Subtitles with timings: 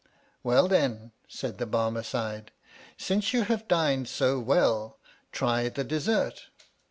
[0.41, 2.49] Well then, said the Barmecide,
[2.97, 4.97] since you have dined so well,
[5.31, 6.47] try the dessert.